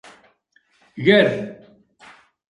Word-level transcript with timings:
Ger 1.05 1.29